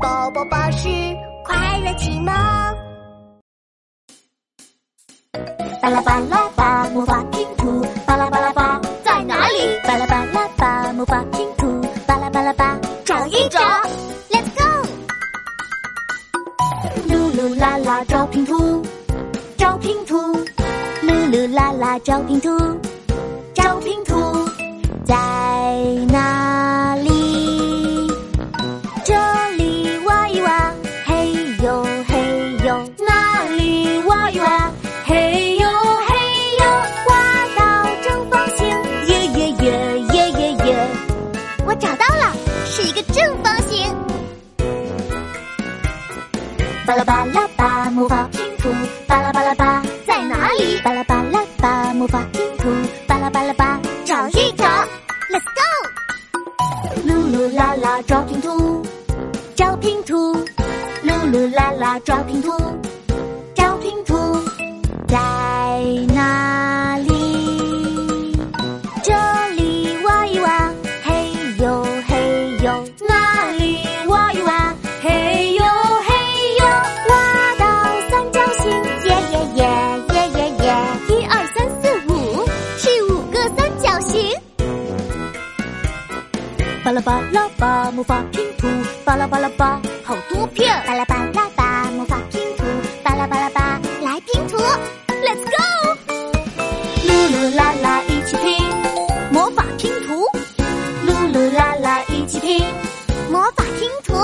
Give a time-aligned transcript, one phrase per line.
[0.00, 0.88] 宝宝巴士
[1.44, 2.32] 快乐启蒙。
[5.82, 9.78] 巴拉巴拉巴，魔法拼图，巴拉巴拉巴，在哪里？
[9.84, 13.58] 巴拉巴拉巴，魔法拼图，巴拉巴拉巴，找一找。
[14.30, 14.62] Let's go！
[17.08, 18.82] 噜噜啦啦找拼图，
[19.56, 20.16] 找拼图，
[21.02, 22.50] 噜噜啦啦找拼图，
[53.06, 54.64] 巴拉巴拉巴，找一找。
[55.30, 55.62] Let's go！
[57.06, 58.82] 噜噜啦啦找拼图，
[59.54, 60.34] 找拼图，
[61.04, 62.52] 噜噜啦啦找拼图，
[86.88, 88.66] 巴拉巴拉巴魔法拼图
[89.04, 90.74] 巴拉巴拉巴好多片。
[90.86, 92.64] 巴拉巴拉巴魔法拼图
[93.02, 94.56] 巴拉巴拉巴来拼图。
[95.22, 95.60] Let's go
[97.04, 98.56] 噜噜啦啦一起拼
[99.30, 100.24] 魔法拼图。
[101.06, 102.64] 噜噜啦啦一起拼
[103.30, 104.14] 魔法拼图。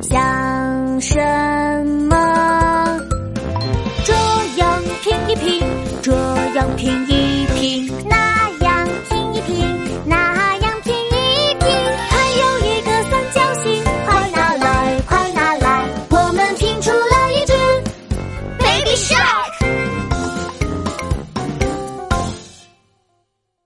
[0.00, 1.18] 像什
[2.08, 3.00] 么？
[4.04, 4.14] 这
[4.58, 5.66] 样拼一拼
[6.00, 6.12] 这
[6.54, 7.04] 样拼